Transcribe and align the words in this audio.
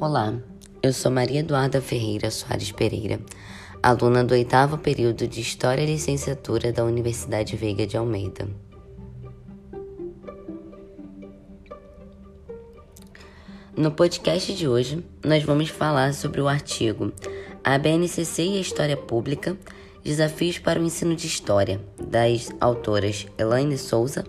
Olá, 0.00 0.32
eu 0.82 0.94
sou 0.94 1.12
Maria 1.12 1.40
Eduarda 1.40 1.78
Ferreira 1.78 2.30
Soares 2.30 2.72
Pereira, 2.72 3.20
aluna 3.82 4.24
do 4.24 4.32
oitavo 4.32 4.78
período 4.78 5.28
de 5.28 5.42
História 5.42 5.82
e 5.82 5.86
Licenciatura 5.86 6.72
da 6.72 6.86
Universidade 6.86 7.54
Veiga 7.54 7.86
de 7.86 7.98
Almeida. 7.98 8.48
No 13.76 13.90
podcast 13.90 14.54
de 14.54 14.66
hoje, 14.66 15.04
nós 15.22 15.42
vamos 15.42 15.68
falar 15.68 16.14
sobre 16.14 16.40
o 16.40 16.48
artigo 16.48 17.12
A 17.62 17.76
BNCC 17.76 18.42
e 18.42 18.56
a 18.56 18.60
História 18.62 18.96
Pública 18.96 19.54
Desafios 20.02 20.58
para 20.58 20.80
o 20.80 20.82
Ensino 20.82 21.14
de 21.14 21.26
História, 21.26 21.78
das 22.02 22.48
autoras 22.58 23.26
Elaine 23.36 23.76
Souza, 23.76 24.24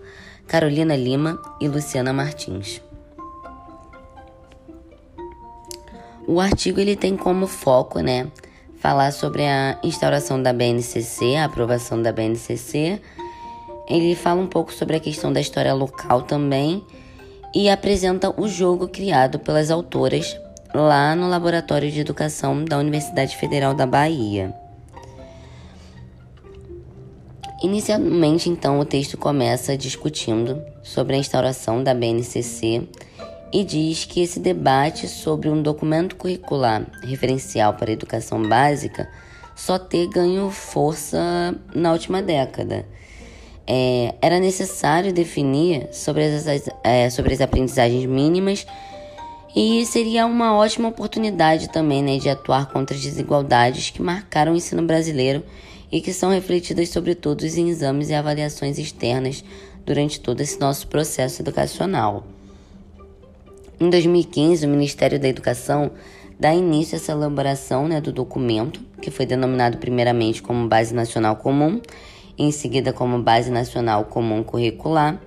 Carolina 0.46 0.98
Lima 0.98 1.42
e 1.62 1.70
Luciana 1.70 2.12
Martins. 2.12 2.82
O 6.32 6.40
artigo 6.40 6.80
ele 6.80 6.96
tem 6.96 7.18
como 7.18 7.46
foco, 7.46 8.00
né, 8.00 8.26
falar 8.78 9.12
sobre 9.12 9.44
a 9.44 9.78
instauração 9.84 10.42
da 10.42 10.54
BNCC, 10.54 11.36
a 11.36 11.44
aprovação 11.44 12.02
da 12.02 12.14
BNCC. 12.14 13.02
Ele 13.86 14.16
fala 14.16 14.40
um 14.40 14.48
pouco 14.48 14.72
sobre 14.72 14.96
a 14.96 15.00
questão 15.02 15.34
da 15.34 15.42
história 15.42 15.74
local 15.74 16.22
também 16.22 16.86
e 17.54 17.70
apresenta 17.70 18.34
o 18.42 18.48
jogo 18.48 18.88
criado 18.88 19.40
pelas 19.40 19.70
autoras 19.70 20.40
lá 20.74 21.18
no 21.18 21.28
Laboratório 21.28 21.92
de 21.92 22.00
Educação 22.00 22.64
da 22.64 22.78
Universidade 22.78 23.36
Federal 23.36 23.74
da 23.74 23.86
Bahia. 23.86 24.56
Inicialmente, 27.62 28.50
então, 28.50 28.80
o 28.80 28.86
texto 28.86 29.18
começa 29.18 29.76
discutindo 29.76 30.64
sobre 30.82 31.18
a 31.18 31.20
instauração 31.20 31.84
da 31.84 31.94
BNCC 31.94 32.88
e 33.54 33.64
diz 33.64 34.06
que 34.06 34.22
esse 34.22 34.40
debate 34.40 35.08
sobre 35.08 35.50
um 35.50 35.62
documento 35.62 36.16
curricular 36.16 36.86
referencial 37.04 37.74
para 37.74 37.90
a 37.90 37.94
educação 37.94 38.42
básica 38.42 39.10
só 39.56 39.78
ter 39.78 40.08
ganho 40.08 40.50
força 40.50 41.54
na 41.76 41.92
última 41.92 42.22
década. 42.22 42.86
É, 43.68 44.16
era 44.22 44.40
necessário 44.40 45.14
definir 45.14 45.90
sobre 45.92 46.24
as, 46.24 46.46
é, 46.84 47.10
sobre 47.10 47.34
as 47.34 47.42
aprendizagens 47.42 48.06
mínimas 48.06 48.66
e 49.56 49.86
seria 49.86 50.26
uma 50.26 50.56
ótima 50.56 50.90
oportunidade 50.90 51.70
também 51.70 52.02
né, 52.02 52.18
de 52.18 52.30
atuar 52.30 52.72
contra 52.72 52.96
as 52.96 53.02
desigualdades 53.02 53.90
que 53.90 54.02
marcaram 54.02 54.54
o 54.54 54.56
ensino 54.56 54.82
brasileiro 54.82 55.44
e 55.92 56.00
que 56.02 56.14
são 56.14 56.32
refletidas 56.32 56.90
sobretudo 56.90 57.46
em 57.46 57.70
exames 57.70 58.10
e 58.10 58.14
avaliações 58.14 58.80
externas 58.80 59.44
durante 59.86 60.20
todo 60.22 60.40
esse 60.40 60.60
nosso 60.60 60.88
processo 60.88 61.42
educacional. 61.42 62.26
Em 63.82 63.90
2015, 63.90 64.64
o 64.64 64.70
Ministério 64.70 65.20
da 65.20 65.28
Educação 65.28 65.90
dá 66.40 66.54
início 66.54 66.96
a 66.96 66.98
essa 66.98 67.14
elaboração 67.14 67.88
né, 67.88 68.00
do 68.00 68.14
documento, 68.14 68.80
que 69.02 69.10
foi 69.10 69.26
denominado 69.26 69.80
primeiramente 69.80 70.40
como 70.40 70.68
Base 70.68 70.94
Nacional 70.94 71.38
Comum, 71.38 71.82
em 72.38 72.52
seguida 72.52 72.94
como 72.94 73.24
Base 73.24 73.50
Nacional 73.50 74.06
Comum 74.06 74.44
Curricular, 74.44 75.20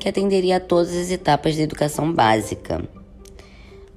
que 0.00 0.08
atenderia 0.08 0.56
a 0.56 0.60
todas 0.60 0.96
as 0.96 1.12
etapas 1.12 1.56
da 1.56 1.62
educação 1.62 2.12
básica. 2.12 2.82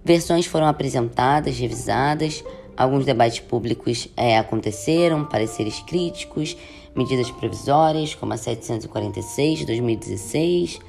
Versões 0.03 0.45
foram 0.45 0.67
apresentadas, 0.67 1.57
revisadas, 1.57 2.43
alguns 2.77 3.05
debates 3.05 3.39
públicos 3.39 4.07
é, 4.15 4.37
aconteceram, 4.37 5.25
pareceres 5.25 5.79
críticos, 5.79 6.55
medidas 6.95 7.31
provisórias, 7.31 8.13
como 8.13 8.33
a 8.33 8.37
746 8.37 9.59
de 9.59 9.65
2016, 9.65 10.79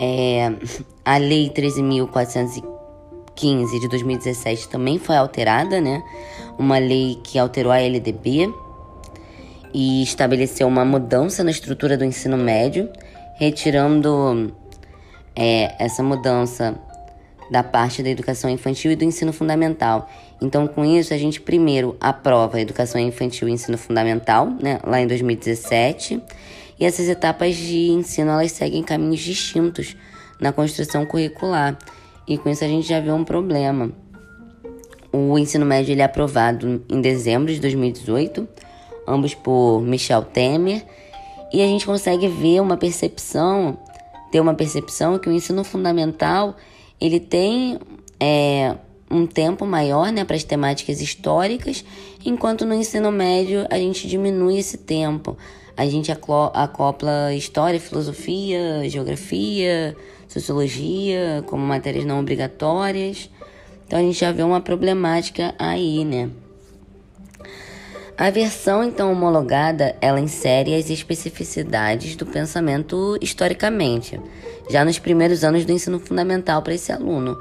é, 0.00 0.52
a 1.04 1.16
Lei 1.16 1.50
13.415 1.50 3.80
de 3.80 3.88
2017 3.88 4.68
também 4.68 4.98
foi 4.98 5.16
alterada, 5.16 5.80
né? 5.80 6.02
Uma 6.58 6.78
lei 6.78 7.18
que 7.24 7.38
alterou 7.38 7.72
a 7.72 7.80
LDB 7.80 8.52
e 9.72 10.02
estabeleceu 10.02 10.68
uma 10.68 10.84
mudança 10.84 11.42
na 11.42 11.50
estrutura 11.50 11.96
do 11.96 12.04
ensino 12.04 12.36
médio, 12.36 12.90
retirando 13.36 14.52
é, 15.34 15.74
essa 15.82 16.02
mudança 16.02 16.78
da 17.50 17.62
parte 17.62 18.02
da 18.02 18.08
educação 18.08 18.48
infantil 18.50 18.92
e 18.92 18.96
do 18.96 19.04
ensino 19.04 19.32
fundamental. 19.32 20.08
Então, 20.40 20.66
com 20.66 20.84
isso, 20.84 21.12
a 21.12 21.18
gente 21.18 21.40
primeiro 21.40 21.96
aprova 22.00 22.56
a 22.56 22.60
educação 22.60 23.00
infantil 23.00 23.48
e 23.48 23.52
ensino 23.52 23.78
fundamental, 23.78 24.46
né, 24.46 24.78
lá 24.84 25.00
em 25.00 25.06
2017, 25.06 26.22
e 26.82 26.84
essas 26.84 27.08
etapas 27.08 27.54
de 27.54 27.90
ensino 27.90 28.32
elas 28.32 28.50
seguem 28.50 28.82
caminhos 28.82 29.20
distintos 29.20 29.96
na 30.40 30.50
construção 30.50 31.06
curricular. 31.06 31.78
E 32.26 32.36
com 32.36 32.50
isso 32.50 32.64
a 32.64 32.66
gente 32.66 32.88
já 32.88 32.98
vê 32.98 33.12
um 33.12 33.22
problema. 33.22 33.92
O 35.12 35.38
ensino 35.38 35.64
médio 35.64 35.92
ele 35.92 36.02
é 36.02 36.04
aprovado 36.04 36.84
em 36.88 37.00
dezembro 37.00 37.54
de 37.54 37.60
2018, 37.60 38.48
ambos 39.06 39.32
por 39.32 39.80
Michel 39.80 40.22
Temer, 40.22 40.84
e 41.52 41.62
a 41.62 41.66
gente 41.66 41.86
consegue 41.86 42.26
ver 42.26 42.60
uma 42.60 42.76
percepção, 42.76 43.78
ter 44.32 44.40
uma 44.40 44.54
percepção 44.54 45.20
que 45.20 45.28
o 45.28 45.32
ensino 45.32 45.62
fundamental 45.62 46.56
ele 47.00 47.20
tem 47.20 47.78
é, 48.18 48.74
um 49.08 49.24
tempo 49.24 49.64
maior 49.64 50.10
né, 50.10 50.24
para 50.24 50.34
as 50.34 50.42
temáticas 50.42 51.00
históricas, 51.00 51.84
enquanto 52.24 52.66
no 52.66 52.74
ensino 52.74 53.12
médio 53.12 53.68
a 53.70 53.78
gente 53.78 54.08
diminui 54.08 54.58
esse 54.58 54.78
tempo. 54.78 55.38
A 55.76 55.86
gente 55.86 56.12
acopla 56.12 57.34
história, 57.34 57.80
filosofia, 57.80 58.88
geografia, 58.88 59.96
sociologia 60.28 61.42
como 61.46 61.64
matérias 61.64 62.04
não 62.04 62.20
obrigatórias. 62.20 63.30
Então 63.86 63.98
a 63.98 64.02
gente 64.02 64.18
já 64.18 64.32
vê 64.32 64.42
uma 64.42 64.60
problemática 64.60 65.54
aí, 65.58 66.04
né? 66.04 66.30
A 68.16 68.30
versão 68.30 68.84
então 68.84 69.10
homologada, 69.10 69.96
ela 70.00 70.20
insere 70.20 70.74
as 70.74 70.90
especificidades 70.90 72.14
do 72.14 72.26
pensamento 72.26 73.18
historicamente, 73.20 74.20
já 74.70 74.84
nos 74.84 74.98
primeiros 74.98 75.42
anos 75.42 75.64
do 75.64 75.72
ensino 75.72 75.98
fundamental 75.98 76.62
para 76.62 76.74
esse 76.74 76.92
aluno. 76.92 77.38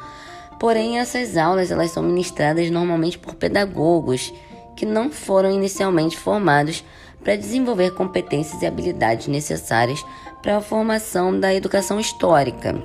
Porém, 0.59 0.99
essas 0.99 1.37
aulas 1.37 1.71
elas 1.71 1.91
são 1.91 2.01
ministradas 2.01 2.69
normalmente 2.71 3.17
por 3.17 3.35
pedagogos 3.35 4.33
que 4.75 4.85
não 4.85 5.11
foram 5.11 5.51
inicialmente 5.51 6.17
formados 6.17 6.83
para 7.23 7.35
desenvolver 7.35 7.91
competências 7.91 8.61
e 8.61 8.65
habilidades 8.65 9.27
necessárias 9.27 10.03
para 10.41 10.57
a 10.57 10.61
formação 10.61 11.39
da 11.39 11.53
educação 11.53 11.99
histórica. 11.99 12.81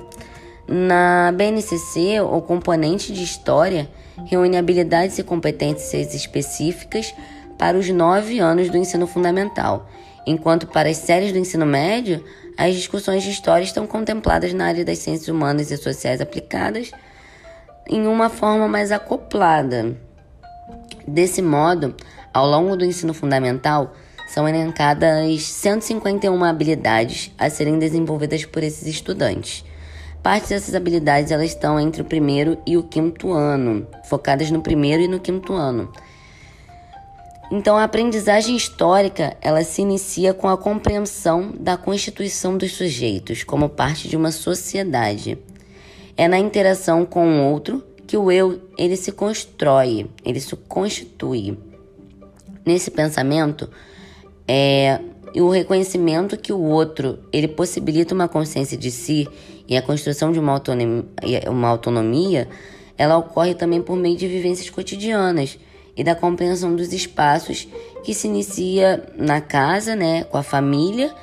Na 0.67 1.31
BNCC, 1.31 2.19
o 2.21 2.41
componente 2.41 3.13
de 3.13 3.23
História 3.23 3.89
reúne 4.25 4.57
habilidades 4.57 5.17
e 5.17 5.23
competências 5.23 6.13
específicas 6.13 7.13
para 7.57 7.77
os 7.77 7.89
nove 7.89 8.39
anos 8.39 8.69
do 8.69 8.77
ensino 8.77 9.07
fundamental, 9.07 9.89
enquanto 10.25 10.67
para 10.67 10.89
as 10.89 10.97
séries 10.97 11.31
do 11.31 11.39
ensino 11.39 11.65
médio, 11.65 12.23
as 12.57 12.75
discussões 12.75 13.23
de 13.23 13.29
História 13.29 13.63
estão 13.63 13.87
contempladas 13.87 14.53
na 14.53 14.65
área 14.65 14.83
das 14.83 14.99
ciências 14.99 15.29
humanas 15.29 15.71
e 15.71 15.77
sociais 15.77 16.19
aplicadas 16.19 16.91
em 17.87 18.05
uma 18.05 18.29
forma 18.29 18.67
mais 18.67 18.91
acoplada. 18.91 19.95
Desse 21.07 21.41
modo, 21.41 21.95
ao 22.33 22.45
longo 22.45 22.75
do 22.75 22.83
ensino 22.83 23.13
fundamental, 23.13 23.93
são 24.27 24.47
elencadas 24.47 25.41
151 25.41 26.43
habilidades 26.43 27.31
a 27.37 27.49
serem 27.49 27.79
desenvolvidas 27.79 28.45
por 28.45 28.61
esses 28.61 28.85
estudantes. 28.85 29.63
Parte 30.21 30.49
dessas 30.49 30.75
habilidades 30.75 31.31
elas 31.31 31.51
estão 31.51 31.79
entre 31.79 32.01
o 32.01 32.05
primeiro 32.05 32.57
e 32.67 32.75
o 32.75 32.83
quinto 32.83 33.31
ano, 33.31 33.87
focadas 34.03 34.51
no 34.51 34.61
primeiro 34.61 35.01
e 35.01 35.07
no 35.07 35.19
quinto 35.19 35.53
ano. 35.53 35.89
Então, 37.49 37.77
a 37.77 37.85
aprendizagem 37.85 38.57
histórica 38.57 39.37
ela 39.41 39.63
se 39.63 39.81
inicia 39.81 40.33
com 40.33 40.49
a 40.49 40.57
compreensão 40.57 41.53
da 41.57 41.77
constituição 41.77 42.57
dos 42.57 42.73
sujeitos 42.73 43.45
como 43.45 43.69
parte 43.69 44.09
de 44.09 44.17
uma 44.17 44.31
sociedade. 44.31 45.39
É 46.17 46.27
na 46.27 46.37
interação 46.37 47.05
com 47.05 47.25
o 47.25 47.45
outro 47.45 47.81
que 48.05 48.17
o 48.17 48.29
eu 48.29 48.61
ele 48.77 48.97
se 48.97 49.13
constrói, 49.13 50.09
ele 50.25 50.41
se 50.41 50.53
constitui. 50.57 51.57
Nesse 52.65 52.91
pensamento, 52.91 53.69
é, 54.47 54.99
o 55.35 55.49
reconhecimento 55.49 56.37
que 56.37 56.53
o 56.53 56.59
outro 56.59 57.19
ele 57.31 57.47
possibilita 57.47 58.13
uma 58.13 58.27
consciência 58.27 58.77
de 58.77 58.89
si 58.89 59.27
e 59.67 59.75
a 59.75 59.81
construção 59.81 60.31
de 60.31 60.39
uma 60.39 60.53
autonomia, 60.53 61.05
uma 61.49 61.67
autonomia 61.67 62.47
ela 62.97 63.17
ocorre 63.17 63.53
também 63.53 63.81
por 63.81 63.95
meio 63.95 64.17
de 64.17 64.27
vivências 64.27 64.69
cotidianas 64.69 65.59
e 65.95 66.03
da 66.03 66.15
compreensão 66.15 66.75
dos 66.75 66.91
espaços 66.91 67.67
que 68.03 68.13
se 68.13 68.27
inicia 68.27 69.03
na 69.15 69.41
casa, 69.41 69.95
né, 69.95 70.23
com 70.23 70.37
a 70.37 70.43
família, 70.43 71.13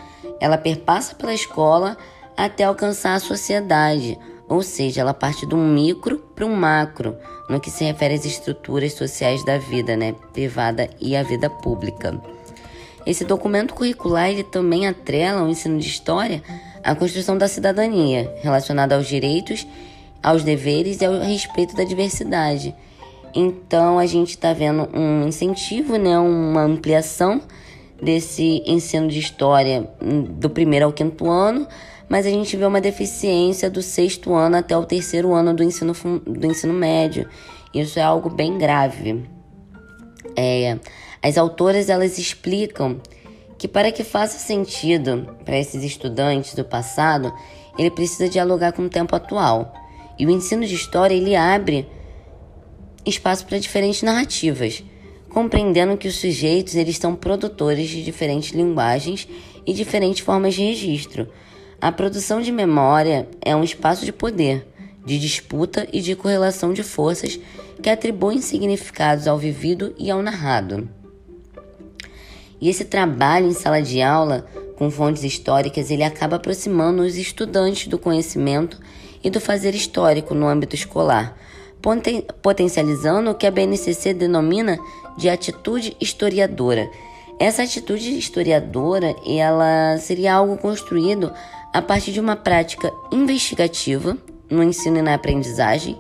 ela 0.41 0.59
perpassa 0.59 1.15
pela 1.15 1.35
escola 1.35 1.97
até 2.37 2.65
alcançar 2.65 3.15
a 3.15 3.21
sociedade, 3.21 4.19
ou 4.49 4.63
seja, 4.63 5.01
ela 5.01 5.15
parte 5.15 5.47
um 5.55 5.73
micro 5.73 6.19
para 6.35 6.45
um 6.45 6.55
macro, 6.55 7.17
no 7.49 7.61
que 7.61 7.71
se 7.71 7.85
refere 7.85 8.15
às 8.15 8.25
estruturas 8.25 8.93
sociais 8.93 9.45
da 9.45 9.59
vida, 9.59 9.97
né, 9.97 10.15
privada 10.33 10.89
e 11.01 11.17
a 11.17 11.23
vida 11.23 11.49
pública. 11.49 12.21
Esse 13.07 13.25
documento 13.25 13.75
curricular 13.75 14.31
ele 14.31 14.45
também 14.45 14.87
atrela 14.87 15.41
ao 15.41 15.49
ensino 15.49 15.79
de 15.79 15.87
história 15.87 16.43
a 16.83 16.95
construção 16.95 17.37
da 17.37 17.49
cidadania, 17.49 18.33
relacionada 18.43 18.95
aos 18.95 19.07
direitos, 19.07 19.67
aos 20.23 20.43
deveres 20.43 21.01
e 21.01 21.05
ao 21.05 21.21
respeito 21.21 21.75
da 21.75 21.85
diversidade. 21.85 22.75
Então 23.35 23.99
a 23.99 24.07
gente 24.07 24.31
está 24.31 24.53
vendo 24.53 24.89
um 24.95 25.27
incentivo, 25.27 25.97
né, 25.97 26.19
uma 26.19 26.63
ampliação 26.63 27.41
desse 28.01 28.63
ensino 28.67 29.09
de 29.09 29.19
história 29.19 29.89
do 30.39 30.49
primeiro 30.51 30.87
ao 30.87 30.93
quinto 30.93 31.29
ano, 31.29 31.67
mas 32.09 32.27
a 32.27 32.31
gente 32.31 32.57
vê 32.57 32.65
uma 32.65 32.81
deficiência 32.81 33.71
do 33.71 33.83
sexto 33.83 34.35
ano 34.35 34.57
até 34.57 34.77
o 34.77 34.85
terceiro 34.85 35.33
ano 35.33 35.55
do 35.55 35.63
ensino, 35.63 35.95
do 36.27 36.47
ensino 36.47 36.73
médio. 36.73 37.29
Isso 37.73 37.99
é 37.99 38.03
algo 38.03 38.29
bem 38.31 38.57
grave. 38.59 39.25
É, 40.37 40.79
as 41.25 41.39
autoras 41.39 41.89
elas 41.89 42.19
explicam 42.19 43.01
que 43.57 43.67
para 43.67 43.91
que 43.91 44.05
faça 44.05 44.39
sentido 44.39 45.27
para 45.43 45.59
esses 45.59 45.83
estudantes 45.83 46.55
do 46.55 46.63
passado, 46.63 47.33
ele 47.79 47.91
precisa 47.91 48.29
dialogar 48.29 48.73
com 48.73 48.83
o 48.83 48.91
tempo 48.91 49.17
atual. 49.17 49.73
E 50.19 50.27
o 50.27 50.31
ensino 50.31 50.67
de 50.67 50.75
história 50.75 51.15
ele 51.15 51.35
abre 51.35 51.89
espaço 53.07 53.47
para 53.47 53.59
diferentes 53.59 54.03
narrativas, 54.03 54.85
compreendendo 55.31 55.97
que 55.97 56.09
os 56.09 56.17
sujeitos 56.17 56.75
eles 56.75 56.99
são 56.99 57.17
produtores 57.17 57.89
de 57.89 58.05
diferentes 58.05 58.53
linguagens 58.53 59.27
e 59.65 59.73
diferentes 59.73 60.21
formas 60.21 60.53
de 60.53 60.63
registro. 60.63 61.27
A 61.81 61.91
produção 61.91 62.43
de 62.43 62.53
memória 62.53 63.27
é 63.41 63.57
um 63.57 63.65
espaço 63.65 64.05
de 64.05 64.13
poder, 64.13 64.69
de 65.07 65.19
disputa 65.19 65.89
e 65.91 66.03
de 66.03 66.15
correlação 66.15 66.75
de 66.75 66.83
forças 66.83 67.41
que 67.83 67.89
atribuem 67.89 68.43
significados 68.43 69.27
ao 69.27 69.39
vivido 69.39 69.95
e 69.99 70.11
ao 70.11 70.23
narrado. 70.23 70.87
E 72.65 72.69
esse 72.71 72.87
trabalho 72.87 73.47
em 73.47 73.53
sala 73.53 73.83
de 73.83 74.01
aula 74.01 74.47
com 74.79 74.91
fontes 74.91 75.23
históricas, 75.23 75.91
ele 75.91 76.03
acaba 76.03 76.37
aproximando 76.37 77.03
os 77.03 77.15
estudantes 77.15 77.89
do 77.89 77.99
conhecimento 77.99 78.81
e 79.23 79.29
do 79.29 79.39
fazer 79.39 79.75
histórico 79.75 80.35
no 80.35 80.49
âmbito 80.49 80.75
escolar, 80.75 81.37
potencializando 82.41 83.31
o 83.31 83.35
que 83.35 83.47
a 83.47 83.51
BNCC 83.51 84.15
denomina 84.15 84.79
de 85.19 85.29
atitude 85.29 85.95
historiadora. 86.01 86.91
Essa 87.39 87.65
atitude 87.65 88.17
historiadora, 88.17 89.15
ela 89.27 89.99
seria 89.99 90.33
algo 90.33 90.57
construído 90.57 91.31
a 91.71 91.83
partir 91.83 92.13
de 92.13 92.21
uma 92.21 92.35
prática 92.35 92.91
investigativa 93.13 94.17
no 94.49 94.63
ensino 94.63 94.97
e 94.97 95.03
na 95.03 95.13
aprendizagem, 95.13 95.99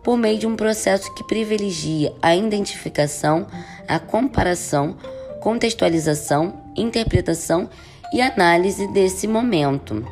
por 0.00 0.16
meio 0.16 0.38
de 0.38 0.46
um 0.46 0.54
processo 0.54 1.12
que 1.12 1.24
privilegia 1.24 2.14
a 2.22 2.36
identificação, 2.36 3.48
a 3.88 3.98
comparação, 3.98 4.96
contextualização, 5.44 6.54
interpretação 6.74 7.68
e 8.14 8.22
análise 8.22 8.88
desse 8.88 9.28
momento. 9.28 10.02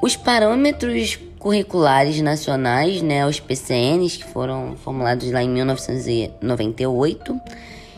Os 0.00 0.14
parâmetros 0.14 1.18
curriculares 1.36 2.20
nacionais, 2.20 3.02
né, 3.02 3.26
os 3.26 3.40
PCNs, 3.40 4.18
que 4.18 4.24
foram 4.24 4.76
formulados 4.76 5.32
lá 5.32 5.42
em 5.42 5.48
1998, 5.48 7.40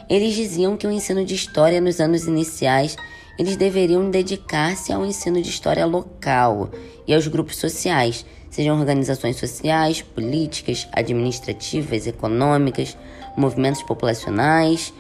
eles 0.09 0.35
diziam 0.35 0.75
que 0.75 0.87
o 0.87 0.91
ensino 0.91 1.23
de 1.23 1.35
história 1.35 1.83
nos 1.83 2.01
anos 2.01 2.27
iniciais 2.27 2.97
eles 3.39 3.57
deveriam 3.57 4.11
dedicar-se 4.11 4.91
ao 4.91 5.05
ensino 5.05 5.43
de 5.43 5.51
história 5.51 5.85
local 5.85 6.71
e 7.07 7.15
aos 7.15 7.29
grupos 7.29 7.57
sociais, 7.57 8.25
sejam 8.51 8.79
organizações 8.79 9.37
sociais, 9.37 10.03
políticas, 10.03 10.89
administrativas, 10.93 12.07
econômicas, 12.07 12.97
movimentos 13.37 13.83
populacionais. 13.83 14.93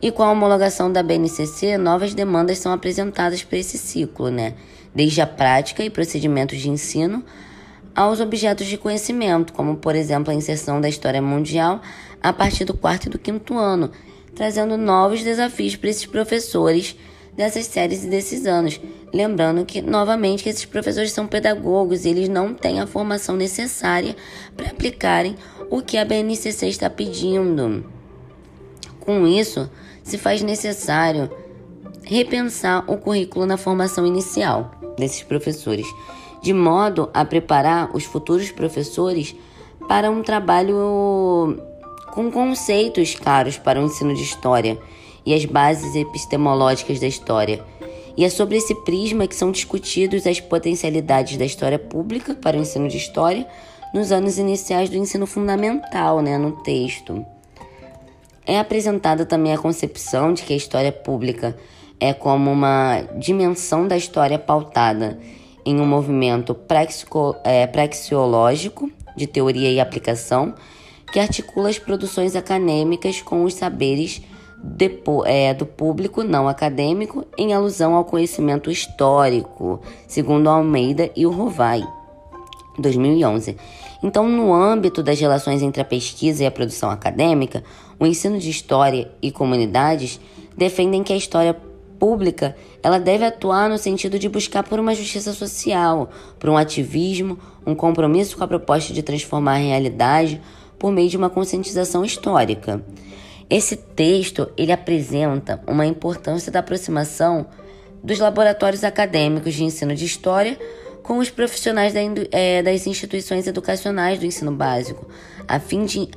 E 0.00 0.10
com 0.10 0.22
a 0.22 0.30
homologação 0.30 0.92
da 0.92 1.02
BNCC, 1.02 1.78
novas 1.78 2.14
demandas 2.14 2.58
são 2.58 2.72
apresentadas 2.72 3.42
para 3.42 3.58
esse 3.58 3.78
ciclo, 3.78 4.28
né? 4.30 4.54
Desde 4.94 5.20
a 5.20 5.26
prática 5.26 5.84
e 5.84 5.90
procedimentos 5.90 6.60
de 6.60 6.68
ensino 6.68 7.24
aos 7.94 8.20
objetos 8.20 8.66
de 8.66 8.76
conhecimento, 8.76 9.52
como 9.52 9.76
por 9.76 9.94
exemplo 9.94 10.32
a 10.32 10.34
inserção 10.34 10.80
da 10.80 10.88
história 10.88 11.22
mundial 11.22 11.80
a 12.20 12.32
partir 12.32 12.64
do 12.64 12.74
quarto 12.74 13.06
e 13.06 13.10
do 13.10 13.18
quinto 13.18 13.56
ano, 13.56 13.90
trazendo 14.34 14.76
novos 14.76 15.22
desafios 15.22 15.76
para 15.76 15.90
esses 15.90 16.06
professores 16.06 16.96
dessas 17.36 17.66
séries 17.66 18.04
e 18.04 18.08
desses 18.08 18.46
anos. 18.46 18.80
Lembrando 19.12 19.64
que, 19.64 19.80
novamente, 19.80 20.42
que 20.42 20.48
esses 20.48 20.64
professores 20.64 21.12
são 21.12 21.26
pedagogos 21.26 22.04
e 22.04 22.08
eles 22.08 22.28
não 22.28 22.54
têm 22.54 22.80
a 22.80 22.86
formação 22.86 23.36
necessária 23.36 24.16
para 24.56 24.70
aplicarem 24.70 25.36
o 25.70 25.82
que 25.82 25.96
a 25.96 26.04
BNCC 26.04 26.68
está 26.68 26.90
pedindo. 26.90 27.84
Com 29.00 29.26
isso, 29.26 29.70
se 30.02 30.18
faz 30.18 30.42
necessário 30.42 31.30
repensar 32.02 32.84
o 32.90 32.96
currículo 32.96 33.46
na 33.46 33.56
formação 33.56 34.06
inicial 34.06 34.72
desses 34.96 35.22
professores, 35.22 35.86
de 36.42 36.52
modo 36.52 37.08
a 37.14 37.24
preparar 37.24 37.94
os 37.94 38.04
futuros 38.04 38.50
professores 38.50 39.34
para 39.88 40.10
um 40.10 40.22
trabalho 40.22 41.58
com 42.12 42.30
conceitos 42.30 43.14
caros 43.14 43.58
para 43.58 43.80
o 43.80 43.84
ensino 43.84 44.14
de 44.14 44.22
história 44.22 44.78
e 45.24 45.34
as 45.34 45.44
bases 45.44 45.94
epistemológicas 45.94 47.00
da 47.00 47.06
história. 47.06 47.64
E 48.16 48.24
é 48.24 48.28
sobre 48.28 48.56
esse 48.56 48.74
prisma 48.84 49.26
que 49.26 49.34
são 49.34 49.50
discutidos 49.50 50.26
as 50.26 50.40
potencialidades 50.40 51.36
da 51.36 51.44
história 51.44 51.78
pública 51.78 52.34
para 52.34 52.56
o 52.56 52.60
ensino 52.60 52.88
de 52.88 52.96
história 52.96 53.46
nos 53.92 54.12
anos 54.12 54.38
iniciais 54.38 54.88
do 54.88 54.96
ensino 54.96 55.26
fundamental, 55.26 56.20
né, 56.20 56.38
no 56.38 56.52
texto. 56.62 57.24
É 58.46 58.58
apresentada 58.58 59.24
também 59.24 59.52
a 59.52 59.58
concepção 59.58 60.34
de 60.34 60.42
que 60.42 60.52
a 60.52 60.56
história 60.56 60.92
pública 60.92 61.56
é 61.98 62.12
como 62.12 62.50
uma 62.50 63.02
dimensão 63.16 63.88
da 63.88 63.96
história 63.96 64.38
pautada 64.38 65.18
em 65.64 65.80
um 65.80 65.86
movimento 65.86 66.56
é, 67.42 67.66
praxeológico 67.66 68.90
de 69.16 69.26
teoria 69.26 69.70
e 69.70 69.80
aplicação 69.80 70.54
que 71.12 71.18
articula 71.18 71.68
as 71.68 71.78
produções 71.78 72.36
acadêmicas 72.36 73.22
com 73.22 73.44
os 73.44 73.54
saberes 73.54 74.20
é, 75.26 75.52
do 75.54 75.66
público 75.66 76.22
não 76.22 76.48
acadêmico 76.48 77.24
em 77.36 77.52
alusão 77.52 77.94
ao 77.94 78.04
conhecimento 78.04 78.70
histórico, 78.70 79.80
segundo 80.06 80.48
Almeida 80.48 81.10
e 81.14 81.26
o 81.26 81.30
Rovai, 81.30 81.86
2011. 82.78 83.56
Então, 84.02 84.28
no 84.28 84.52
âmbito 84.52 85.02
das 85.02 85.18
relações 85.18 85.62
entre 85.62 85.80
a 85.80 85.84
pesquisa 85.84 86.42
e 86.42 86.46
a 86.46 86.50
produção 86.50 86.90
acadêmica, 86.90 87.64
o 87.98 88.06
ensino 88.06 88.38
de 88.38 88.50
história 88.50 89.10
e 89.22 89.30
comunidades 89.30 90.20
defendem 90.56 91.02
que 91.02 91.12
a 91.12 91.16
história 91.16 91.56
pública 91.98 92.54
ela 92.82 92.98
deve 92.98 93.24
atuar 93.24 93.68
no 93.68 93.78
sentido 93.78 94.18
de 94.18 94.28
buscar 94.28 94.62
por 94.62 94.78
uma 94.78 94.94
justiça 94.94 95.32
social, 95.32 96.10
por 96.38 96.50
um 96.50 96.56
ativismo, 96.56 97.38
um 97.66 97.74
compromisso 97.74 98.36
com 98.36 98.44
a 98.44 98.48
proposta 98.48 98.92
de 98.92 99.02
transformar 99.02 99.54
a 99.54 99.58
realidade 99.58 100.40
por 100.78 100.92
meio 100.92 101.08
de 101.08 101.16
uma 101.16 101.30
conscientização 101.30 102.04
histórica. 102.04 102.84
Esse 103.48 103.76
texto 103.76 104.50
ele 104.56 104.72
apresenta 104.72 105.60
uma 105.66 105.86
importância 105.86 106.50
da 106.50 106.60
aproximação 106.60 107.46
dos 108.02 108.18
laboratórios 108.18 108.84
acadêmicos 108.84 109.54
de 109.54 109.64
ensino 109.64 109.94
de 109.94 110.04
história 110.04 110.58
com 111.02 111.18
os 111.18 111.30
profissionais 111.30 111.94
é, 112.32 112.62
das 112.62 112.86
instituições 112.86 113.46
educacionais 113.46 114.18
do 114.18 114.26
ensino 114.26 114.52
básico, 114.52 115.06
a 115.46 115.60
fim 115.60 115.84
de 115.84 116.08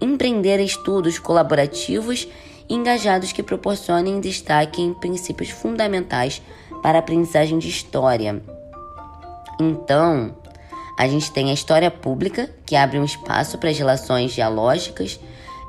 empreender 0.00 0.58
estudos 0.60 1.18
colaborativos 1.18 2.26
e 2.68 2.74
engajados 2.74 3.32
que 3.32 3.42
proporcionem 3.42 4.20
destaque 4.20 4.80
em 4.80 4.94
princípios 4.94 5.50
fundamentais 5.50 6.40
para 6.82 6.98
a 6.98 7.00
aprendizagem 7.00 7.58
de 7.58 7.68
história. 7.68 8.42
Então, 9.60 10.34
a 10.98 11.06
gente 11.06 11.30
tem 11.32 11.50
a 11.50 11.54
história 11.54 11.90
pública, 11.90 12.48
que 12.64 12.76
abre 12.76 12.98
um 12.98 13.04
espaço 13.04 13.58
para 13.58 13.68
as 13.68 13.78
relações 13.78 14.32
dialógicas 14.32 15.20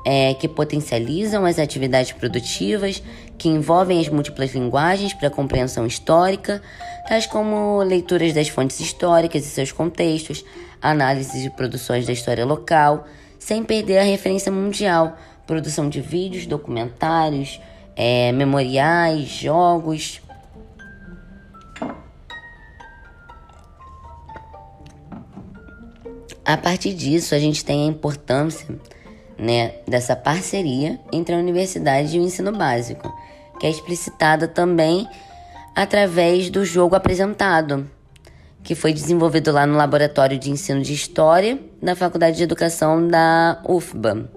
é, 0.04 0.34
que 0.34 0.48
potencializam 0.48 1.44
as 1.44 1.58
atividades 1.58 2.12
produtivas, 2.12 3.02
que 3.38 3.48
envolvem 3.48 4.00
as 4.00 4.08
múltiplas 4.08 4.54
linguagens 4.54 5.14
para 5.14 5.30
compreensão 5.30 5.86
histórica, 5.86 6.62
tais 7.08 7.26
como 7.26 7.82
leituras 7.82 8.32
das 8.32 8.48
fontes 8.48 8.80
históricas 8.80 9.44
e 9.44 9.48
seus 9.48 9.72
contextos, 9.72 10.44
análise 10.80 11.40
de 11.40 11.50
produções 11.50 12.06
da 12.06 12.12
história 12.12 12.44
local, 12.44 13.06
sem 13.38 13.64
perder 13.64 13.98
a 13.98 14.04
referência 14.04 14.50
mundial, 14.50 15.16
produção 15.46 15.88
de 15.88 16.00
vídeos, 16.00 16.46
documentários, 16.46 17.60
é, 17.96 18.32
memoriais, 18.32 19.28
jogos. 19.28 20.20
A 26.44 26.56
partir 26.56 26.94
disso, 26.94 27.34
a 27.34 27.38
gente 27.38 27.64
tem 27.64 27.84
a 27.84 27.86
importância 27.86 28.66
né, 29.38 29.74
dessa 29.86 30.14
parceria 30.14 30.98
entre 31.12 31.34
a 31.34 31.38
universidade 31.38 32.16
e 32.16 32.20
o 32.20 32.22
ensino 32.22 32.52
básico, 32.52 33.12
que 33.58 33.66
é 33.66 33.70
explicitada 33.70 34.46
também 34.48 35.06
através 35.74 36.50
do 36.50 36.64
jogo 36.64 36.94
apresentado, 36.94 37.88
que 38.62 38.74
foi 38.74 38.92
desenvolvido 38.92 39.50
lá 39.50 39.66
no 39.66 39.76
Laboratório 39.76 40.38
de 40.38 40.50
Ensino 40.50 40.82
de 40.82 40.92
História 40.92 41.58
da 41.82 41.96
Faculdade 41.96 42.36
de 42.36 42.42
Educação 42.42 43.06
da 43.06 43.60
UFBA. 43.66 44.30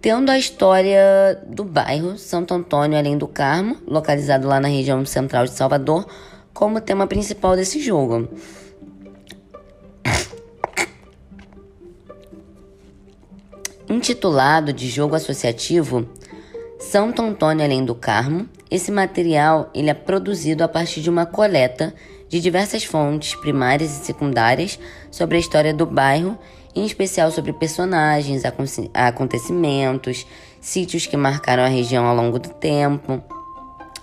Tendo 0.00 0.30
a 0.30 0.38
história 0.38 1.42
do 1.46 1.64
bairro 1.64 2.18
Santo 2.18 2.52
Antônio 2.52 2.98
Além 2.98 3.16
do 3.16 3.26
Carmo, 3.26 3.78
localizado 3.86 4.46
lá 4.46 4.60
na 4.60 4.68
região 4.68 5.04
central 5.06 5.46
de 5.46 5.52
Salvador, 5.52 6.06
como 6.52 6.80
tema 6.80 7.06
principal 7.06 7.56
desse 7.56 7.80
jogo. 7.80 8.28
Intitulado 14.04 14.70
de 14.70 14.86
jogo 14.90 15.14
associativo 15.14 16.06
Santo 16.78 17.22
Antônio 17.22 17.64
Além 17.64 17.82
do 17.82 17.94
Carmo, 17.94 18.46
esse 18.70 18.92
material 18.92 19.70
ele 19.72 19.88
é 19.88 19.94
produzido 19.94 20.62
a 20.62 20.68
partir 20.68 21.00
de 21.00 21.08
uma 21.08 21.24
coleta 21.24 21.94
de 22.28 22.38
diversas 22.38 22.84
fontes 22.84 23.34
primárias 23.34 23.90
e 23.92 24.04
secundárias 24.04 24.78
sobre 25.10 25.38
a 25.38 25.40
história 25.40 25.72
do 25.72 25.86
bairro, 25.86 26.36
em 26.74 26.84
especial 26.84 27.30
sobre 27.30 27.54
personagens, 27.54 28.42
acontecimentos, 28.92 30.26
sítios 30.60 31.06
que 31.06 31.16
marcaram 31.16 31.62
a 31.62 31.68
região 31.68 32.04
ao 32.04 32.14
longo 32.14 32.38
do 32.38 32.50
tempo, 32.50 33.22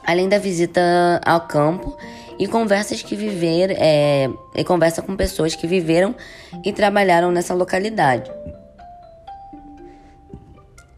além 0.03 0.27
da 0.27 0.39
visita 0.39 0.81
ao 1.23 1.41
campo 1.41 1.95
e 2.39 2.47
conversas 2.47 3.03
que 3.03 3.15
viver, 3.15 3.69
é, 3.77 4.27
e 4.55 4.63
conversa 4.63 5.03
com 5.03 5.15
pessoas 5.15 5.53
que 5.53 5.67
viveram 5.67 6.15
e 6.65 6.73
trabalharam 6.73 7.31
nessa 7.31 7.53
localidade. 7.53 8.31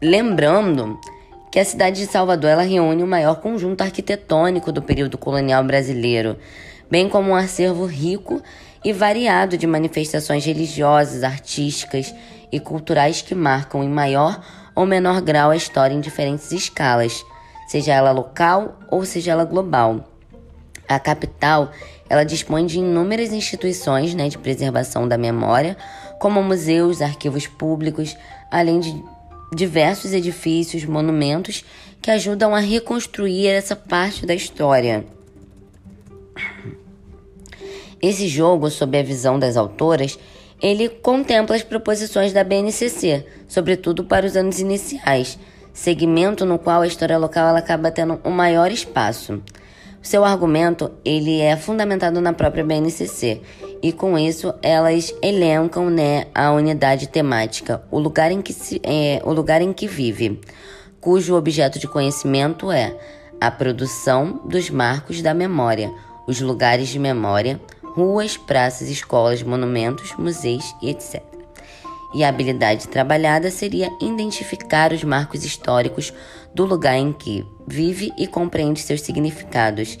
Lembrando 0.02 0.98
que 1.50 1.58
a 1.60 1.64
cidade 1.64 2.00
de 2.00 2.06
Salvador 2.06 2.50
ela 2.50 2.62
reúne 2.62 3.02
o 3.02 3.06
maior 3.06 3.40
conjunto 3.40 3.82
arquitetônico 3.82 4.72
do 4.72 4.82
período 4.82 5.16
colonial 5.16 5.62
brasileiro, 5.62 6.36
bem 6.90 7.08
como 7.08 7.30
um 7.30 7.34
acervo 7.34 7.86
rico 7.86 8.42
e 8.84 8.92
variado 8.92 9.56
de 9.56 9.66
manifestações 9.66 10.44
religiosas, 10.44 11.22
artísticas 11.22 12.12
e 12.50 12.58
culturais 12.58 13.22
que 13.22 13.34
marcam 13.34 13.84
em 13.84 13.88
maior 13.88 14.44
ou 14.74 14.84
menor 14.84 15.20
grau 15.20 15.50
a 15.50 15.56
história 15.56 15.94
em 15.94 16.00
diferentes 16.00 16.50
escalas, 16.50 17.24
seja 17.68 17.94
ela 17.94 18.10
local 18.10 18.78
ou 18.90 19.04
seja 19.04 19.30
ela 19.30 19.44
global. 19.44 20.04
A 20.88 20.98
capital 20.98 21.70
ela 22.10 22.24
dispõe 22.24 22.66
de 22.66 22.78
inúmeras 22.78 23.32
instituições 23.32 24.12
né, 24.14 24.28
de 24.28 24.36
preservação 24.36 25.08
da 25.08 25.16
memória, 25.16 25.76
como 26.18 26.42
museus, 26.42 27.00
arquivos 27.00 27.46
públicos, 27.46 28.16
além 28.50 28.80
de 28.80 29.13
diversos 29.52 30.12
edifícios, 30.12 30.84
monumentos 30.84 31.64
que 32.00 32.10
ajudam 32.10 32.54
a 32.54 32.60
reconstruir 32.60 33.48
essa 33.48 33.74
parte 33.74 34.26
da 34.26 34.34
história. 34.34 35.04
Esse 38.00 38.28
jogo, 38.28 38.70
sob 38.70 38.98
a 38.98 39.02
visão 39.02 39.38
das 39.38 39.56
autoras, 39.56 40.18
ele 40.60 40.88
contempla 40.88 41.56
as 41.56 41.62
proposições 41.62 42.32
da 42.32 42.44
BNCC, 42.44 43.26
sobretudo 43.48 44.04
para 44.04 44.26
os 44.26 44.36
anos 44.36 44.60
iniciais, 44.60 45.38
segmento 45.72 46.44
no 46.44 46.58
qual 46.58 46.82
a 46.82 46.86
história 46.86 47.18
local 47.18 47.48
ela 47.48 47.58
acaba 47.58 47.90
tendo 47.90 48.20
um 48.24 48.30
maior 48.30 48.70
espaço. 48.70 49.42
Seu 50.04 50.22
argumento 50.22 50.92
ele 51.02 51.40
é 51.40 51.56
fundamentado 51.56 52.20
na 52.20 52.34
própria 52.34 52.62
BNCC 52.62 53.40
e 53.82 53.90
com 53.90 54.18
isso 54.18 54.52
elas 54.60 55.14
elencam 55.22 55.88
né, 55.88 56.26
a 56.34 56.52
unidade 56.52 57.08
temática, 57.08 57.82
o 57.90 57.98
lugar 57.98 58.30
em 58.30 58.42
que, 58.42 58.52
se, 58.52 58.82
é, 58.84 59.22
o 59.24 59.32
lugar 59.32 59.62
em 59.62 59.72
que 59.72 59.88
vive, 59.88 60.38
cujo 61.00 61.34
objeto 61.34 61.78
de 61.78 61.88
conhecimento 61.88 62.70
é 62.70 62.94
a 63.40 63.50
produção 63.50 64.42
dos 64.44 64.68
marcos 64.68 65.22
da 65.22 65.32
memória, 65.32 65.90
os 66.26 66.38
lugares 66.38 66.88
de 66.90 66.98
memória, 66.98 67.58
ruas, 67.82 68.36
praças, 68.36 68.90
escolas, 68.90 69.42
monumentos, 69.42 70.14
museus 70.18 70.76
e 70.82 70.90
etc. 70.90 71.22
E 72.14 72.22
a 72.22 72.28
habilidade 72.28 72.88
trabalhada 72.88 73.50
seria 73.50 73.90
identificar 74.02 74.92
os 74.92 75.02
marcos 75.02 75.44
históricos 75.44 76.12
do 76.54 76.64
lugar 76.64 76.96
em 76.96 77.12
que 77.12 77.44
vive 77.66 78.12
e 78.16 78.26
compreende 78.26 78.80
seus 78.80 79.02
significados. 79.02 79.98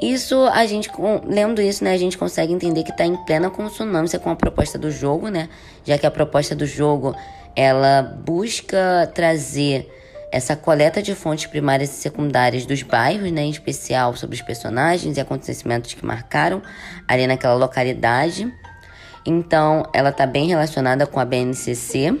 Isso 0.00 0.46
a 0.52 0.64
gente, 0.64 0.88
lendo 1.26 1.60
isso, 1.60 1.82
né, 1.82 1.92
a 1.92 1.98
gente 1.98 2.16
consegue 2.16 2.52
entender 2.52 2.84
que 2.84 2.92
está 2.92 3.04
em 3.04 3.16
plena 3.24 3.50
consonância 3.50 4.18
com 4.18 4.30
a 4.30 4.36
proposta 4.36 4.78
do 4.78 4.90
jogo, 4.90 5.28
né? 5.28 5.48
Já 5.84 5.98
que 5.98 6.06
a 6.06 6.10
proposta 6.10 6.54
do 6.54 6.66
jogo 6.66 7.16
ela 7.56 8.02
busca 8.02 9.10
trazer 9.12 9.92
essa 10.30 10.54
coleta 10.54 11.02
de 11.02 11.14
fontes 11.14 11.46
primárias 11.46 11.90
e 11.90 11.94
secundárias 11.94 12.64
dos 12.64 12.82
bairros, 12.82 13.32
né, 13.32 13.42
em 13.42 13.50
especial 13.50 14.14
sobre 14.14 14.36
os 14.36 14.42
personagens 14.42 15.16
e 15.16 15.20
acontecimentos 15.20 15.94
que 15.94 16.04
marcaram 16.04 16.62
ali 17.08 17.26
naquela 17.26 17.54
localidade. 17.54 18.52
Então, 19.26 19.84
ela 19.92 20.10
está 20.10 20.26
bem 20.26 20.46
relacionada 20.46 21.06
com 21.06 21.18
a 21.18 21.24
BNCC. 21.24 22.14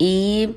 E 0.00 0.54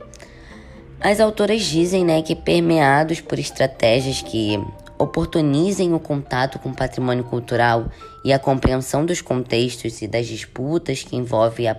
as 1.01 1.20
autoras 1.20 1.63
dizem 1.63 2.03
né, 2.03 2.22
que, 2.22 2.36
permeados 2.36 3.22
por 3.22 3.39
estratégias 3.39 4.22
que 4.22 4.60
oportunizem 4.98 5.94
o 5.94 6.00
contato 6.00 6.60
com 6.60 6.70
o 6.70 6.75
patrimônio 6.75 7.24
cultural 7.24 7.89
e 8.24 8.34
a 8.34 8.39
compreensão 8.39 9.06
dos 9.06 9.22
contextos 9.22 10.01
e 10.01 10.08
das 10.08 10.27
disputas 10.27 11.03
que 11.03 11.15
envolvem 11.15 11.70
a 11.70 11.75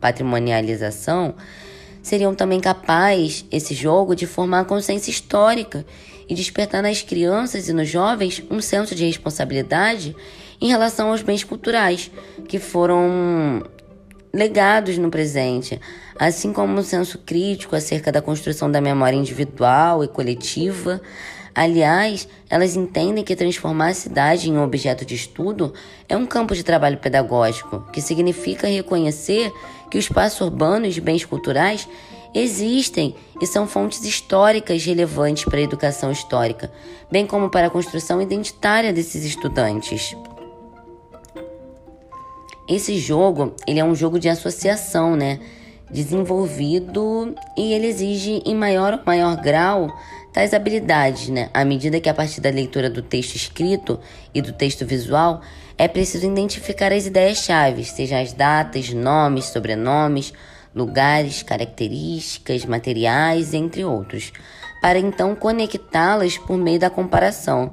patrimonialização, 0.00 1.34
seriam 2.02 2.34
também 2.34 2.58
capazes, 2.58 3.44
esse 3.52 3.74
jogo, 3.74 4.16
de 4.16 4.26
formar 4.26 4.64
consciência 4.64 5.10
histórica 5.10 5.84
e 6.26 6.34
despertar 6.34 6.82
nas 6.82 7.02
crianças 7.02 7.68
e 7.68 7.72
nos 7.74 7.88
jovens 7.88 8.42
um 8.50 8.62
senso 8.62 8.94
de 8.94 9.04
responsabilidade 9.04 10.16
em 10.58 10.68
relação 10.68 11.10
aos 11.10 11.20
bens 11.20 11.44
culturais 11.44 12.10
que 12.48 12.58
foram 12.58 13.62
legados 14.32 14.96
no 14.96 15.10
presente, 15.10 15.78
assim 16.26 16.52
como 16.52 16.78
um 16.78 16.84
senso 16.84 17.18
crítico 17.18 17.74
acerca 17.74 18.12
da 18.12 18.22
construção 18.22 18.70
da 18.70 18.80
memória 18.80 19.16
individual 19.16 20.04
e 20.04 20.08
coletiva. 20.08 21.00
Aliás, 21.52 22.28
elas 22.48 22.76
entendem 22.76 23.24
que 23.24 23.34
transformar 23.34 23.88
a 23.88 23.94
cidade 23.94 24.48
em 24.48 24.56
um 24.56 24.62
objeto 24.62 25.04
de 25.04 25.16
estudo 25.16 25.74
é 26.08 26.16
um 26.16 26.24
campo 26.24 26.54
de 26.54 26.62
trabalho 26.62 26.98
pedagógico, 26.98 27.84
que 27.92 28.00
significa 28.00 28.68
reconhecer 28.68 29.52
que 29.90 29.98
os 29.98 30.04
espaços 30.04 30.40
urbanos 30.40 30.94
de 30.94 31.00
bens 31.00 31.24
culturais 31.24 31.88
existem 32.32 33.16
e 33.40 33.46
são 33.46 33.66
fontes 33.66 34.04
históricas 34.04 34.84
relevantes 34.84 35.44
para 35.44 35.58
a 35.58 35.62
educação 35.62 36.12
histórica, 36.12 36.72
bem 37.10 37.26
como 37.26 37.50
para 37.50 37.66
a 37.66 37.70
construção 37.70 38.22
identitária 38.22 38.92
desses 38.92 39.24
estudantes. 39.24 40.16
Esse 42.68 42.96
jogo, 42.96 43.56
ele 43.66 43.80
é 43.80 43.84
um 43.84 43.96
jogo 43.96 44.20
de 44.20 44.28
associação, 44.28 45.16
né? 45.16 45.40
Desenvolvido 45.92 47.34
e 47.56 47.72
ele 47.72 47.86
exige 47.86 48.42
em 48.46 48.54
maior 48.54 48.94
ou 48.94 49.00
maior 49.04 49.36
grau 49.36 49.88
tais 50.32 50.54
habilidades, 50.54 51.28
né? 51.28 51.50
À 51.52 51.64
medida 51.64 52.00
que 52.00 52.08
a 52.08 52.14
partir 52.14 52.40
da 52.40 52.48
leitura 52.48 52.88
do 52.88 53.02
texto 53.02 53.36
escrito 53.36 54.00
e 54.34 54.40
do 54.40 54.52
texto 54.52 54.86
visual, 54.86 55.42
é 55.76 55.86
preciso 55.86 56.26
identificar 56.26 56.92
as 56.92 57.04
ideias-chave, 57.04 57.84
seja 57.84 58.18
as 58.18 58.32
datas, 58.32 58.90
nomes, 58.94 59.44
sobrenomes, 59.46 60.32
lugares, 60.74 61.42
características, 61.42 62.64
materiais, 62.64 63.52
entre 63.52 63.84
outros, 63.84 64.32
para 64.80 64.98
então 64.98 65.34
conectá-las 65.34 66.38
por 66.38 66.56
meio 66.56 66.80
da 66.80 66.88
comparação 66.88 67.72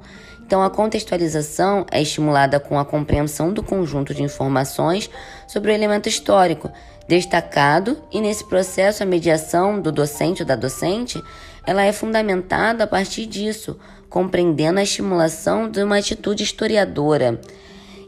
então, 0.50 0.64
a 0.64 0.70
contextualização 0.72 1.86
é 1.92 2.02
estimulada 2.02 2.60
com 2.60 2.80
a 2.80 2.84
compreensão 2.84 3.54
do 3.54 3.62
conjunto 3.62 4.16
de 4.16 4.24
informações 4.24 5.08
sobre 5.46 5.72
o 5.72 5.76
elemento 5.76 6.10
histórico 6.10 6.72
destacado, 7.10 7.98
e 8.12 8.22
nesse 8.22 8.48
processo 8.48 9.02
a 9.02 9.06
mediação 9.06 9.82
do 9.82 9.92
docente 9.92 10.44
ou 10.44 10.48
da 10.48 10.56
docente, 10.56 11.20
ela 11.66 11.84
é 11.84 11.92
fundamentada 11.92 12.84
a 12.84 12.88
partir 12.88 13.26
disso, 13.26 13.76
compreendendo 14.08 14.80
a 14.80 14.84
estimulação 14.84 15.68
de 15.68 15.82
uma 15.82 15.98
atitude 15.98 16.44
historiadora. 16.44 17.42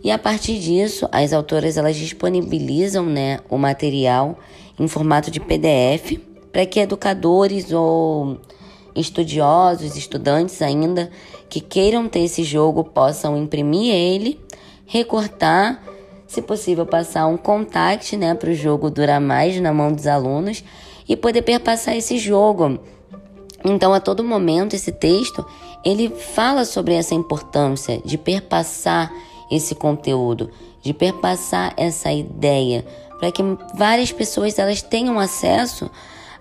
E 0.03 0.11
a 0.11 0.19
partir 0.19 0.59
disso, 0.59 1.09
as 1.11 1.33
autoras 1.33 1.77
elas 1.77 1.95
disponibilizam 1.95 3.03
né, 3.03 3.39
o 3.49 3.57
material 3.57 4.37
em 4.79 4.87
formato 4.87 5.31
de 5.31 5.39
PDF 5.39 6.19
para 6.51 6.63
que 6.67 6.79
educadores 6.79 7.71
ou 7.71 8.39
estudiosos, 8.95 9.97
estudantes 9.97 10.61
ainda 10.61 11.09
que 11.49 11.59
queiram 11.59 12.07
ter 12.07 12.19
esse 12.19 12.43
jogo 12.43 12.83
possam 12.83 13.35
imprimir 13.35 13.95
ele, 13.95 14.39
recortar, 14.85 15.81
se 16.31 16.41
possível 16.41 16.85
passar 16.85 17.27
um 17.27 17.35
contact, 17.35 18.15
né, 18.15 18.33
para 18.33 18.49
o 18.49 18.53
jogo 18.53 18.89
durar 18.89 19.19
mais 19.19 19.59
na 19.59 19.73
mão 19.73 19.91
dos 19.91 20.07
alunos 20.07 20.63
e 21.05 21.17
poder 21.17 21.41
perpassar 21.41 21.97
esse 21.97 22.17
jogo. 22.17 22.79
Então, 23.65 23.93
a 23.93 23.99
todo 23.99 24.23
momento 24.23 24.73
esse 24.73 24.93
texto, 24.93 25.45
ele 25.83 26.07
fala 26.09 26.63
sobre 26.63 26.93
essa 26.93 27.13
importância 27.13 28.01
de 28.05 28.17
perpassar 28.17 29.11
esse 29.51 29.75
conteúdo, 29.75 30.49
de 30.81 30.93
perpassar 30.93 31.73
essa 31.75 32.13
ideia, 32.13 32.85
para 33.19 33.29
que 33.29 33.43
várias 33.75 34.13
pessoas 34.13 34.57
elas 34.57 34.81
tenham 34.81 35.19
acesso 35.19 35.91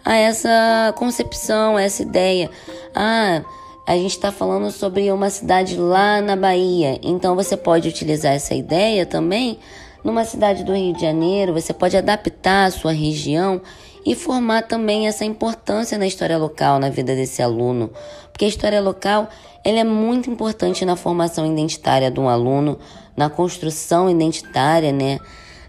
a 0.04 0.14
essa 0.14 0.94
concepção, 0.96 1.76
a 1.76 1.82
essa 1.82 2.02
ideia. 2.02 2.48
Ah, 2.94 3.42
a 3.86 3.96
gente 3.96 4.12
está 4.12 4.30
falando 4.30 4.70
sobre 4.70 5.10
uma 5.10 5.30
cidade 5.30 5.76
lá 5.76 6.20
na 6.20 6.36
Bahia, 6.36 6.98
então 7.02 7.34
você 7.34 7.56
pode 7.56 7.88
utilizar 7.88 8.32
essa 8.32 8.54
ideia 8.54 9.04
também 9.04 9.58
numa 10.04 10.24
cidade 10.24 10.64
do 10.64 10.74
Rio 10.74 10.94
de 10.94 11.00
Janeiro, 11.02 11.52
você 11.52 11.72
pode 11.72 11.96
adaptar 11.96 12.66
a 12.66 12.70
sua 12.70 12.92
região 12.92 13.60
e 14.04 14.14
formar 14.14 14.62
também 14.62 15.06
essa 15.06 15.24
importância 15.24 15.98
na 15.98 16.06
história 16.06 16.38
local 16.38 16.78
na 16.78 16.88
vida 16.88 17.14
desse 17.14 17.42
aluno, 17.42 17.90
porque 18.32 18.44
a 18.44 18.48
história 18.48 18.80
local 18.80 19.28
ela 19.62 19.78
é 19.78 19.84
muito 19.84 20.30
importante 20.30 20.84
na 20.84 20.96
formação 20.96 21.50
identitária 21.50 22.10
de 22.10 22.18
um 22.18 22.28
aluno, 22.28 22.78
na 23.16 23.28
construção 23.28 24.08
identitária, 24.08 24.90
né, 24.90 25.18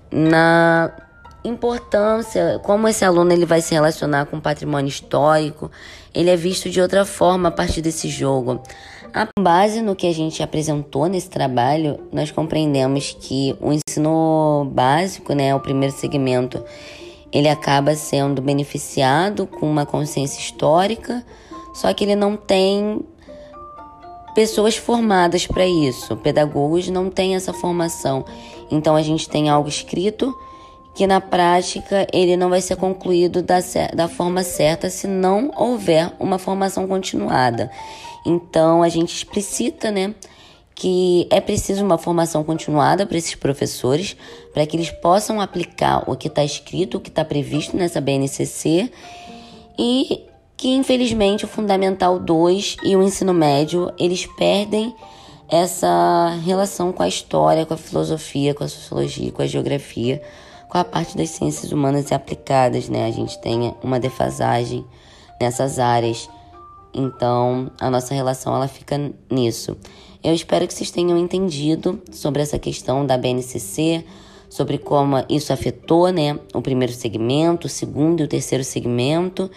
na 0.09 0.91
importância, 1.43 2.59
como 2.63 2.87
esse 2.87 3.03
aluno 3.03 3.31
ele 3.31 3.45
vai 3.45 3.61
se 3.61 3.73
relacionar 3.73 4.25
com 4.25 4.37
o 4.37 4.41
patrimônio 4.41 4.89
histórico, 4.89 5.71
ele 6.13 6.29
é 6.29 6.35
visto 6.35 6.69
de 6.69 6.79
outra 6.79 7.05
forma 7.05 7.49
a 7.49 7.51
partir 7.51 7.81
desse 7.81 8.07
jogo. 8.09 8.61
A 9.13 9.27
base 9.39 9.81
no 9.81 9.95
que 9.95 10.07
a 10.07 10.13
gente 10.13 10.41
apresentou 10.41 11.07
nesse 11.07 11.29
trabalho, 11.29 11.99
nós 12.11 12.31
compreendemos 12.31 13.15
que 13.19 13.55
o 13.59 13.71
ensino 13.73 14.69
básico, 14.71 15.33
né, 15.33 15.53
o 15.53 15.59
primeiro 15.59 15.93
segmento, 15.93 16.63
ele 17.31 17.49
acaba 17.49 17.95
sendo 17.95 18.41
beneficiado 18.41 19.47
com 19.47 19.69
uma 19.69 19.85
consciência 19.85 20.39
histórica, 20.39 21.25
só 21.73 21.93
que 21.93 22.03
ele 22.03 22.15
não 22.15 22.37
tem 22.37 23.01
pessoas 24.33 24.77
formadas 24.77 25.47
para 25.47 25.65
isso. 25.65 26.15
Pedagogos 26.17 26.87
não 26.89 27.09
têm 27.09 27.35
essa 27.35 27.53
formação. 27.53 28.23
Então 28.69 28.95
a 28.95 29.01
gente 29.01 29.27
tem 29.27 29.49
algo 29.49 29.67
escrito 29.67 30.33
que 30.93 31.07
na 31.07 31.21
prática 31.21 32.05
ele 32.11 32.35
não 32.35 32.49
vai 32.49 32.61
ser 32.61 32.75
concluído 32.75 33.41
da, 33.41 33.59
da 33.93 34.07
forma 34.07 34.43
certa 34.43 34.89
se 34.89 35.07
não 35.07 35.51
houver 35.55 36.11
uma 36.19 36.37
formação 36.37 36.87
continuada. 36.87 37.71
Então 38.25 38.83
a 38.83 38.89
gente 38.89 39.15
explicita, 39.15 39.89
né, 39.89 40.13
que 40.75 41.27
é 41.29 41.39
preciso 41.39 41.83
uma 41.83 41.97
formação 41.97 42.43
continuada 42.43 43.05
para 43.05 43.17
esses 43.17 43.35
professores, 43.35 44.15
para 44.53 44.65
que 44.65 44.75
eles 44.75 44.89
possam 44.89 45.39
aplicar 45.39 46.09
o 46.09 46.15
que 46.15 46.27
está 46.27 46.43
escrito, 46.43 46.97
o 46.97 46.99
que 46.99 47.09
está 47.09 47.23
previsto 47.23 47.77
nessa 47.77 48.01
BNCC 48.01 48.91
e 49.77 50.25
que 50.57 50.69
infelizmente 50.69 51.45
o 51.45 51.47
Fundamental 51.47 52.19
2 52.19 52.77
e 52.83 52.95
o 52.95 53.01
ensino 53.01 53.33
médio 53.33 53.91
eles 53.97 54.27
perdem 54.37 54.93
essa 55.49 56.39
relação 56.45 56.93
com 56.93 57.03
a 57.03 57.07
história, 57.07 57.65
com 57.65 57.73
a 57.73 57.77
filosofia, 57.77 58.53
com 58.53 58.63
a 58.63 58.67
sociologia, 58.67 59.31
com 59.31 59.41
a 59.41 59.47
geografia, 59.47 60.21
com 60.71 60.77
a 60.77 60.85
parte 60.85 61.17
das 61.17 61.31
ciências 61.31 61.73
humanas 61.73 62.11
e 62.11 62.13
aplicadas, 62.13 62.87
né? 62.87 63.05
A 63.05 63.11
gente 63.11 63.37
tem 63.41 63.75
uma 63.83 63.99
defasagem 63.99 64.85
nessas 65.39 65.77
áreas. 65.77 66.29
Então, 66.93 67.69
a 67.77 67.89
nossa 67.89 68.13
relação 68.13 68.55
ela 68.55 68.69
fica 68.69 69.11
nisso. 69.29 69.75
Eu 70.23 70.33
espero 70.33 70.65
que 70.65 70.73
vocês 70.73 70.89
tenham 70.89 71.17
entendido 71.17 72.01
sobre 72.09 72.41
essa 72.41 72.57
questão 72.57 73.05
da 73.05 73.17
BNCC, 73.17 74.05
sobre 74.49 74.77
como 74.77 75.17
isso 75.27 75.51
afetou, 75.51 76.09
né, 76.09 76.39
o 76.53 76.61
primeiro 76.61 76.93
segmento, 76.93 77.67
o 77.67 77.69
segundo 77.69 78.21
e 78.21 78.23
o 78.23 78.27
terceiro 78.27 78.63
segmento, 78.63 79.51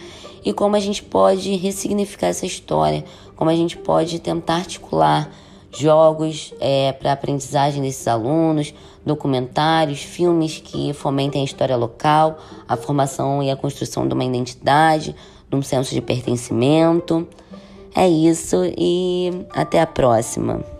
e 0.44 0.52
como 0.52 0.74
a 0.74 0.80
gente 0.80 1.00
pode 1.00 1.54
ressignificar 1.54 2.26
essa 2.26 2.44
história, 2.44 3.04
como 3.36 3.50
a 3.50 3.54
gente 3.54 3.76
pode 3.76 4.18
tentar 4.18 4.56
articular 4.56 5.30
jogos 5.70 6.52
é, 6.60 6.92
para 6.92 7.12
aprendizagem 7.12 7.82
desses 7.82 8.06
alunos, 8.08 8.74
documentários, 9.04 10.02
filmes 10.02 10.58
que 10.58 10.92
fomentem 10.92 11.42
a 11.42 11.44
história 11.44 11.76
local, 11.76 12.38
a 12.68 12.76
formação 12.76 13.42
e 13.42 13.50
a 13.50 13.56
construção 13.56 14.06
de 14.06 14.14
uma 14.14 14.24
identidade, 14.24 15.14
de 15.48 15.56
um 15.56 15.62
senso 15.62 15.94
de 15.94 16.00
pertencimento. 16.00 17.26
É 17.94 18.08
isso 18.08 18.56
e 18.76 19.46
até 19.54 19.80
a 19.80 19.86
próxima. 19.86 20.73